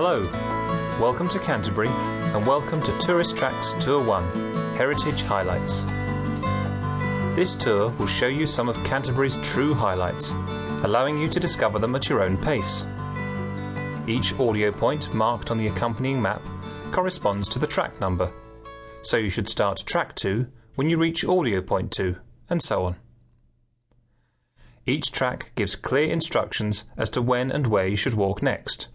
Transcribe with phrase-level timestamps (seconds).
[0.00, 0.22] Hello,
[1.00, 5.82] welcome to Canterbury and welcome to Tourist Tracks Tour 1 Heritage Highlights.
[7.34, 10.30] This tour will show you some of Canterbury's true highlights,
[10.84, 12.86] allowing you to discover them at your own pace.
[14.06, 16.42] Each audio point marked on the accompanying map
[16.92, 18.32] corresponds to the track number,
[19.02, 20.46] so you should start track 2
[20.76, 22.14] when you reach audio point 2,
[22.48, 22.94] and so on.
[24.86, 28.86] Each track gives clear instructions as to when and where you should walk next.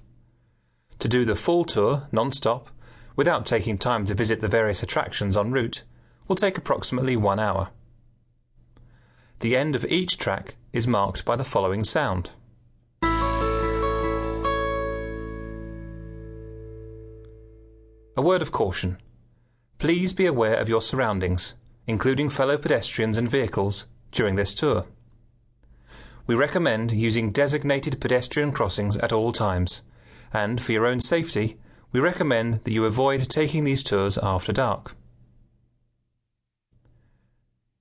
[1.00, 2.70] To do the full tour non-stop,
[3.16, 5.84] without taking time to visit the various attractions en route,
[6.28, 7.70] will take approximately one hour.
[9.40, 12.32] The end of each track is marked by the following sound.
[18.16, 18.98] A word of caution.
[19.80, 21.56] Please be aware of your surroundings,
[21.88, 24.86] including fellow pedestrians and vehicles, during this tour.
[26.26, 29.82] We recommend using designated pedestrian crossings at all times,
[30.34, 31.58] and for your own safety,
[31.92, 34.96] we recommend that you avoid taking these tours after dark.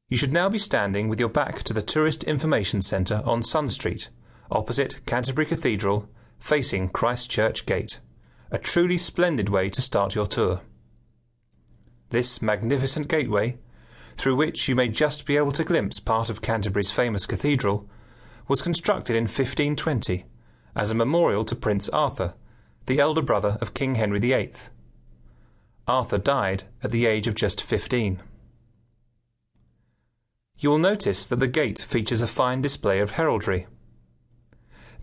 [0.09, 3.71] You should now be standing with your back to the Tourist Information Centre on Sun
[3.71, 4.11] Street,
[4.51, 6.07] opposite Canterbury Cathedral,
[6.39, 7.99] facing Christ Church Gate,
[8.51, 10.61] a truly splendid way to start your tour.
[12.11, 13.57] This magnificent gateway,
[14.19, 17.89] through which you may just be able to glimpse part of Canterbury's famous cathedral,
[18.47, 20.27] was constructed in 1520
[20.77, 22.35] as a memorial to Prince Arthur,
[22.87, 24.53] the elder brother of King Henry VIII.
[25.87, 28.21] Arthur died at the age of just 15.
[30.59, 33.67] You will notice that the gate features a fine display of heraldry.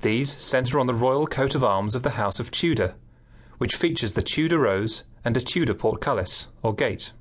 [0.02, 2.96] These centre on the royal coat of arms of the House of Tudor,
[3.58, 7.12] which features the Tudor rose and a Tudor portcullis, or gate.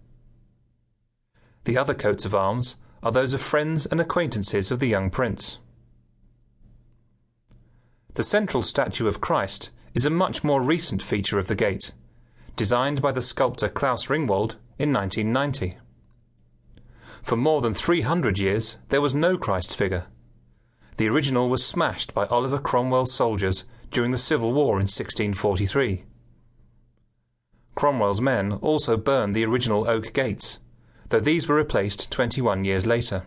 [1.65, 5.59] The other coats of arms are those of friends and acquaintances of the young prince.
[8.15, 11.91] The central statue of Christ is a much more recent feature of the gate,
[12.55, 15.77] designed by the sculptor Klaus Ringwald in 1990.
[17.21, 20.07] For more than 300 years, there was no Christ figure.
[20.99, 26.05] The original was smashed by Oliver Cromwell's soldiers during the Civil War in 1643.
[27.75, 30.61] Cromwell's men also burned the original oak gates,
[31.09, 33.27] though these were replaced 21 years later.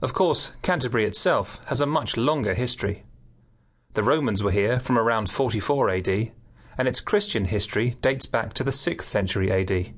[0.00, 3.04] Of course, Canterbury itself has a much longer history.
[3.94, 6.08] The Romans were here from around 44 AD,
[6.76, 9.94] and its Christian history dates back to the 6th century AD.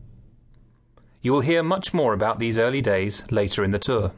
[1.23, 4.13] You will hear much more about these early days later in the tour.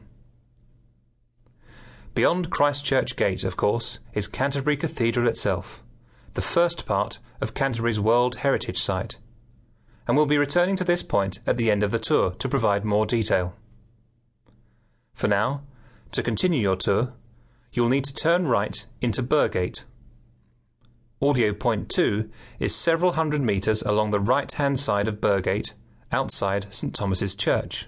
[2.13, 5.81] Beyond Christchurch Gate, of course, is Canterbury Cathedral itself,
[6.33, 9.17] the first part of Canterbury's World Heritage Site,
[10.05, 12.83] and we'll be returning to this point at the end of the tour to provide
[12.83, 13.55] more detail.
[15.13, 15.61] For now,
[16.11, 17.13] to continue your tour,
[17.71, 19.83] you will need to turn right into Burgate.
[21.21, 25.73] Audio point 2 is several hundred metres along the right hand side of Burgate,
[26.11, 27.87] outside St Thomas's Church.